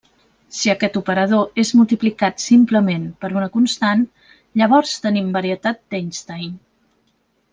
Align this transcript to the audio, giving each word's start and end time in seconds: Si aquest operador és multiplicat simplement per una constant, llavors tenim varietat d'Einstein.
Si 0.59 0.69
aquest 0.73 0.95
operador 1.01 1.59
és 1.63 1.71
multiplicat 1.81 2.41
simplement 2.45 3.03
per 3.25 3.31
una 3.41 3.51
constant, 3.59 4.01
llavors 4.61 4.95
tenim 5.05 5.29
varietat 5.39 5.83
d'Einstein. 5.93 6.57